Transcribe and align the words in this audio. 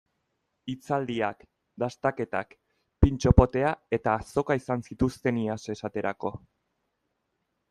Hitzaldiak, 0.71 1.43
dastaketak, 1.83 2.57
pintxo 3.05 3.35
potea 3.43 3.75
eta 3.99 4.17
azoka 4.25 4.61
izan 4.63 4.85
zituzten 4.89 5.41
iaz, 5.45 5.63
esaterako. 5.77 6.35